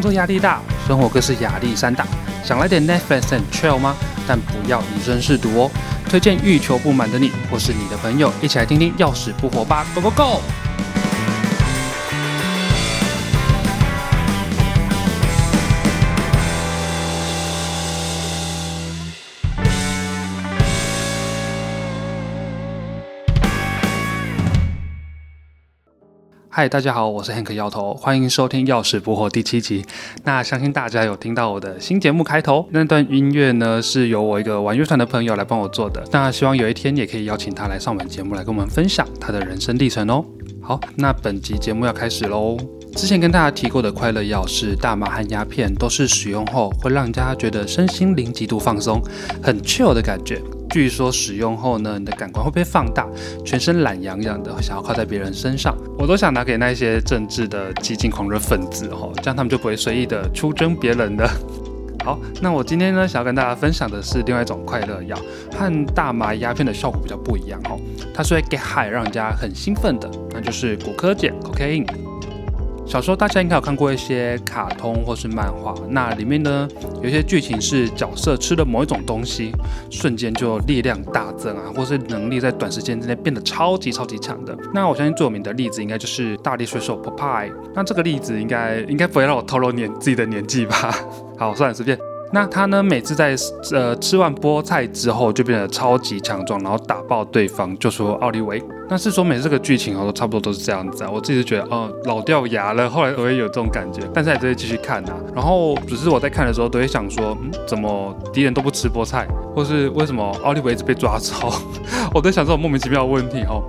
[0.00, 2.06] 工作压力大，生活更是压力山大，
[2.42, 3.94] 想来点 Netflix and chill 吗？
[4.26, 5.70] 但不要以身试毒哦。
[6.08, 10.40] 推荐欲求不满的你，或是你的朋友，一起来听听要死不活吧，Go Go Go！
[26.52, 29.84] 嗨，大家好，我是 Hank 摇头，欢迎收听《钥匙不活》第七集。
[30.24, 36.02] 那相信大家有听到我的新节目开头那段音乐呢，是由我一个玩乐团的朋友来帮我做的。
[36.10, 40.24] 那希望有一天也可以邀请他来上我们节目，来跟我们分享他的人生历程哦。
[40.60, 42.56] 好，那本集节目要开始喽。
[42.96, 49.00] 之前跟大家提过的快乐药是大麻和鸦片，都是使用后会让人家觉得身心灵极度放松，
[49.40, 50.42] 很 chill 的感觉。
[50.70, 53.06] 据说使用后呢，你的感官会被放大，
[53.44, 55.76] 全身懒洋洋的，想要靠在别人身上。
[55.98, 61.28] 我都想拿给那些政治的激进狂热分子哈，这样他们就不会随意的出征别人的。
[62.04, 65.18] 好，那我今天呢，想要跟大家分享的是另外一种快乐药，
[65.52, 67.78] 和大麻鸦片的效果比较不一样哦。
[68.14, 71.86] 它是会 get high，让人家很兴奋的，那就是骨科碱 （cocaine）。
[72.90, 76.68] 小时候大家应该有看过一些卡通或是漫画，那里面呢
[77.00, 79.52] 有一些剧情是角色吃了某一种东西，
[79.90, 84.58] 瞬间就力量大增啊，或是能力在短时间之内变得超级超级强的。
[84.74, 87.52] 那我相信最有名的例子应该就是大力水手 Popeye。
[87.76, 90.92] 那这个例子应该应该不会让我透露年自己的年纪吧？
[91.38, 92.09] 好，算了，随便。
[92.32, 92.80] 那他呢？
[92.80, 93.34] 每次在
[93.72, 98.62] 呃吃完菠菜之后，就变得超级强壮，然后打爆对方，就说奥利维。
[98.88, 101.10] 那是说每次这个剧情哦，都差不多都是这样子啊。
[101.12, 102.88] 我自己是觉得，哦，老掉牙了。
[102.88, 105.16] 后来我也有这种感觉，但是还是会继续看啊。
[105.34, 111.52] 然后只是我在看的时候，都会想说，嗯，怎么敌人都不吃菠菜，或是为什么奥利维一直被抓走？
[112.14, 113.62] 我在想这种莫名其妙的问题哦。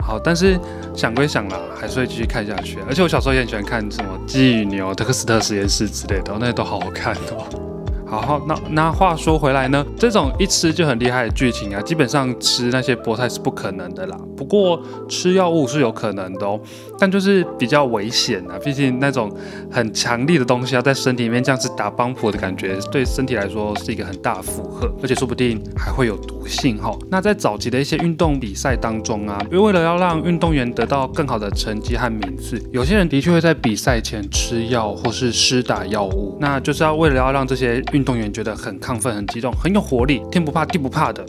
[0.00, 0.58] 好，但是
[0.94, 2.78] 想归想啦，还是会继续看下去。
[2.88, 7.71] 而且我小时候也很喜欢看什么鸡与牛、德克斯特实验室之类的，那些都好好看哦。
[8.20, 14.16] 好，那那话说回来呢，这种一吃就很厉害的剧情啊，基本上吃那些菠菜是不可能的啦。
[14.36, 16.60] 不过吃药物是有可能的哦，
[16.98, 19.30] 但就是比较危险啊，毕竟那种
[19.70, 26.96] 很强力的东西要在身体里面这样子打帮浦的感觉，对身体来说是一个很大负荷，而且说不定还会有毒性哈。
[27.10, 41.24] 那在早期的一些运动比赛当中啊，因为为了要让运动员得到更好的成绩和名次，有些人的确会在比赛前吃药或是施打药物，那就是要为了要让这些运运动员觉得很亢奋、很激动、很有活力，天不怕地不怕的，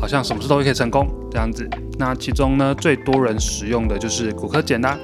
[0.00, 1.68] 好像什么事都可以成功这样子。
[1.98, 4.96] 那其中呢，最多人使用的就是骨科碱啦。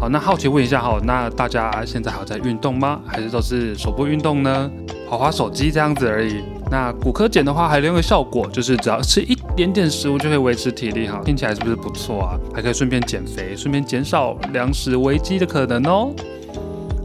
[0.00, 3.00] 好，那好奇问一下哈，那大家现在还在运动吗？
[3.06, 4.68] 还是都是手部运动呢？
[5.08, 6.42] 滑滑手机这样子而已。
[6.72, 11.20] 那骨科碱的话，还有另一个效果，就是只要吃一点点食物就可以维持体力哈。
[11.24, 12.34] 听起来是不是不错啊？
[12.52, 16.12] 还可以顺便减肥，顺便减少粮食危机的可能哦。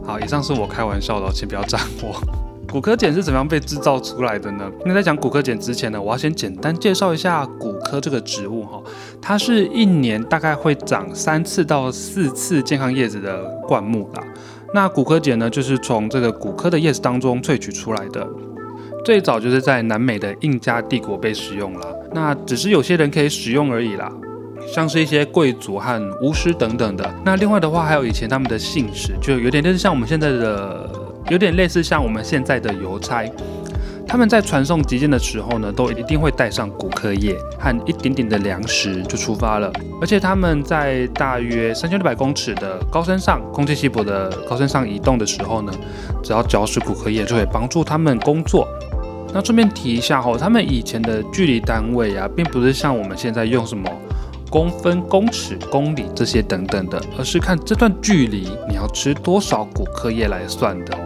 [0.04, 2.20] 好，以上是我开玩笑的，请不要赞我。
[2.74, 4.68] 骨科碱是怎样被制造出来的呢？
[4.84, 8.82] 那在讲骨科碱之前呢，我要先简单介绍一下骨科这个植物哈。
[9.22, 14.24] 它是一年大概会长三次到四次健康叶子的灌木啦。
[14.74, 18.26] 那骨科碱呢，就是从这个骨科的叶子当中萃取出来的。
[19.04, 21.86] 最早就是在南美的印加帝国被使用了。
[22.12, 24.10] 那只是有些人可以使用而已啦，
[24.66, 27.08] 像是一些贵族和巫师等等的。
[27.24, 31.03] 那另外的话，还有以前他们的信使，就有点类似像我们现在的。
[31.30, 33.24] 有点类似像我们现在的邮差，
[34.06, 39.72] 他们在传送急件的时候呢，都一定会带上骨科液和一点点的粮食就出发了。
[40.00, 45.72] 而且他们在大约三千六百公尺的高山上，空气稀薄的高山上移动的时候呢，
[46.22, 48.68] 只要嚼食骨科液就会帮助他们工作。
[49.32, 53.90] 那顺便提一下哈，他们以前的距离单位啊，并不是像我们现在用什么
[54.50, 61.00] 公分、公尺、公里这些等等的，而是看这段距离你要吃多少骨科液来算的哦。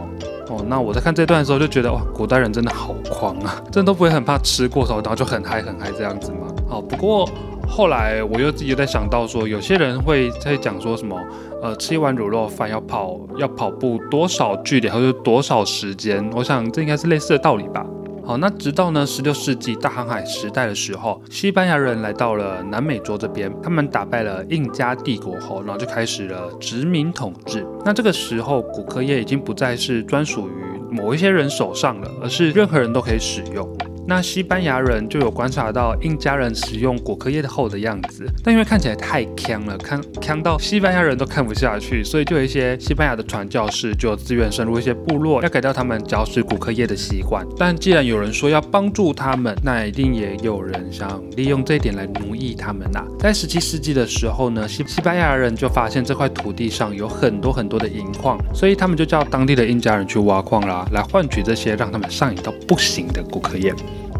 [0.67, 6.47] 那我在看这段的时候就觉得哇，古代人真的好狂啊， 真的都不会很怕吃过头，然后就很嗨很嗨这样子嘛？
[6.67, 7.27] 好，不过
[7.67, 11.19] 后来我又自己在想到说，有些人会在讲说什么，
[11.61, 16.27] 呃，吃一碗卤肉饭要跑要跑步多少距离，或者多少时间？
[16.35, 17.85] 我想这应该是类似的道理吧。
[18.29, 27.65] 好，那直到呢十六世纪大航海时代的时候，西班牙人来到了南美洲这边，他们打败了印加帝国后，然后就开始了殖民统治。
[27.83, 30.51] 那这个时候，骨科液已经不再是专属于
[30.91, 33.67] 某一些人手上了，而是任何人都可以使用。
[34.09, 47.45] 那西班牙人就有观察到印加人使用骨科液后的样子，但因为看起来太呛了，看呛到西班牙人都看不下去，所以就有一些西班牙的传教士就自愿深入一些部落，要改掉他们嚼食骨科液的习惯。
[47.55, 53.05] 但既然有人说要帮助他们，那一定也有人想利用这一点来奴役他们呐。
[53.19, 63.71] 在十七世纪的时候呢，西西班牙人就发现这块土地上有很多很多的银矿，所以他们就叫当地的印加人去挖矿啦，来换取这些让他们上瘾到不行的果壳液。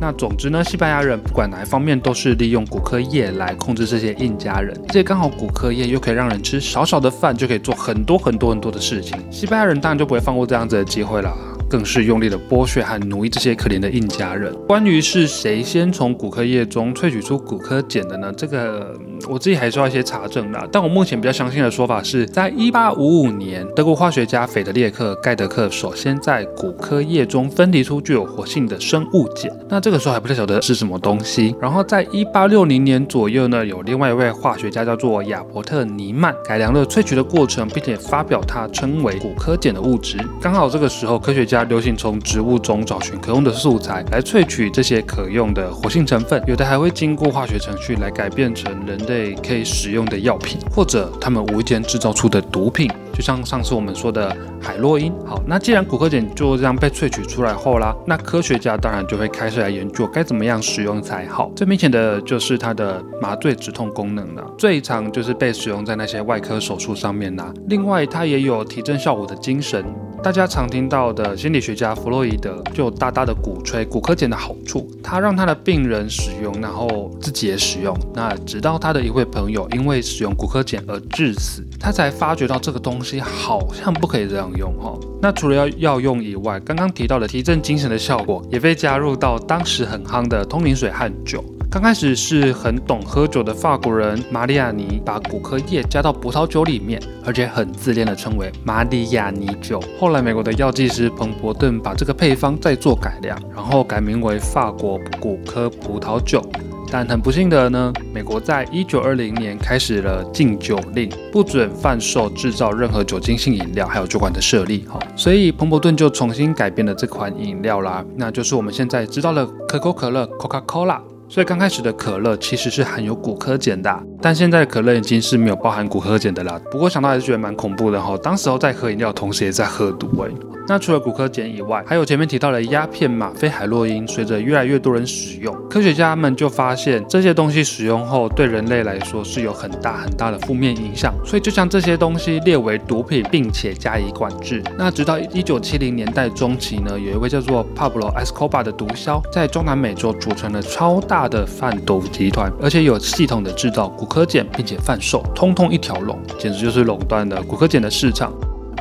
[0.01, 9.17] 那总之呢，西班牙人不管哪一方面都是利用骨科液来控制这些印加人，这刚好骨科液又可以让人吃少少的饭，就可以做很多很多很多的事情。
[9.29, 11.31] 西班牙人当然就不会放过这样子的机会了。
[11.69, 14.51] 更是用力的剥削和奴役这些可怜的印加人。
[14.67, 18.33] 关于是谁先从骨科液中萃取出骨科碱的呢？
[18.35, 20.69] 这个我自己还需要一些查证的。
[20.71, 29.51] 但我目前比较相信的说法是在一八五五年，德国化学家斐德列克盖德克首先在骨科液中分离出具有活性的生物碱。
[29.69, 31.55] 那这个时候还不太晓得是什么东西。
[31.61, 40.17] 然后在一八六零年左右呢，有另外一位化学家叫做亚伯特尼曼改良了萃取的过程，并且发表它称为骨科碱的物质。
[40.41, 41.59] 刚好这个时候科学家。
[41.69, 55.11] 流行从植物中找寻可用的素材来萃取这些可用的活性成分，有的还会经过化学程序来改变成人类可以使用的药品，或者他们无意间制造出的毒品，就像上次我们说的海洛因。
[55.25, 61.51] 好，那既然骨科碱就这样被萃取出来后啦，那科学家当然就会开始来研究该怎么样使用才好。
[61.55, 67.51] 最明显的就是它的麻醉止痛功能了，最常就是被使用在那些外科手术上面啦。
[67.67, 69.83] 另外，它也有提振效果的精神。
[70.21, 77.97] 大家常听到的心理学家弗洛伊德就大大的鼓吹骨科碱的好处，他让他的病人使用，然后自己也使用。
[78.13, 84.93] 那直到他的一位朋友因为使用骨科碱而致死，他才发觉到这个东西好像不可以这样用哈。
[85.21, 91.43] 那除了要要用以外，刚刚提到的提振精神的效果也被加入到当时很夯的通灵水和酒。
[91.71, 99.79] 刚开始是很懂喝酒的法国人玛利亚尼把骨科液加到葡萄酒里面，而且很自恋的称为玛利亚尼酒。
[99.99, 106.43] 后来美国的药剂师彭伯顿把这个配方再做改良，然后改名为法国骨科葡萄酒。
[106.91, 114.83] 但很不幸的呢，美国在一九二零年开始了禁酒令，不准贩售制造任何酒精性饮料，还有酒馆的设立。
[114.87, 120.99] 好，所以彭伯顿就重新改变了这款饮料啦，那就是我们现在知道的可口可乐 （Coca-Cola）。
[121.29, 126.59] 所以刚开始的可乐其实是含有骨科碱的，但现在的可乐已经是没有包含骨科碱的啦。
[126.71, 130.31] 不过想到还是觉得蛮恐怖的哈，当时候在喝饮料，同时也在喝毒诶。
[130.67, 144.61] 那除了骨科碱以外，还有前面提到的鸦片、吗啡、海洛因，随着越来越多人使用，科学家们就发现这些东西使用后对人类来说是有很大很大的负面影响，所以就将这些东西列为毒品，并且加以管制。
[144.77, 158.31] 那直到一九七零年代中期呢，有一位叫做帕布罗·埃斯科巴的毒枭，在中南美洲组成了超大大的贩毒集团，而且有系统的制造骨科碱，并且贩售，通通一条龙，简直就是垄断了骨科碱的市场。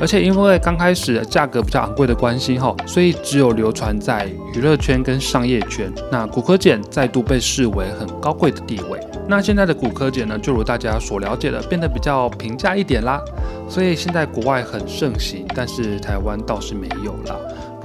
[0.00, 5.92] 而且因为刚开始价格比较昂贵的关系哈，所以只有流传在娱乐圈跟商业圈。
[6.12, 9.00] 那骨科碱再度被视为很高贵的地位。
[9.26, 13.20] 那现在的骨科碱呢，就如大家所了解的，变得比较平价一点啦。
[13.68, 17.36] 所以现在国外很盛行，但是台湾倒是没有了。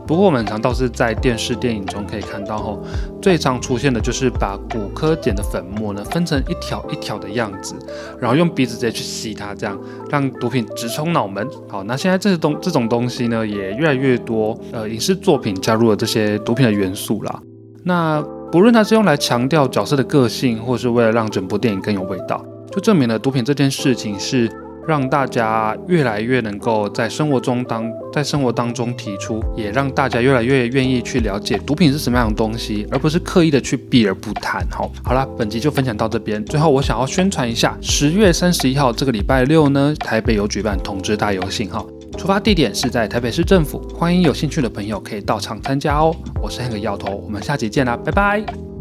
[0.06, 2.84] 不过我们常倒是在电视、电影中可以看到，吼，
[3.22, 7.74] 最常出现的就是把骨科碱的粉末呢分成一条一条的样子，
[8.20, 9.80] 然后用鼻子直接去吸它，这样
[10.10, 11.48] 让毒品直冲脑门。
[11.70, 17.42] 好，那现在这些东这种东西呢，也越来越多，呃，影视作品加入了这些毒品的元素啦。
[17.86, 18.22] 那
[18.52, 24.52] 不论它是用来强调角色的个性，或是为了让整部电影更有味道，就证明了毒品这件事情是。
[24.88, 34.66] 让大家越来越能够在生活中当在生活当中提出，也让大家越来越愿意去了解毒品是什么样的东西，而不是刻意的去避而不谈。
[34.70, 36.44] 好，好了，本集就分享到这边。
[36.46, 41.84] 最后，我想要宣传一下，十月三十一号这个礼拜六呢，台北有举办同志大游行，哈，
[42.18, 46.16] 出发地点是在台北市政府，欢迎有兴趣的朋友可以到场参加哦。
[46.42, 48.73] 我是黑个药头，我们下集见啦，拜拜。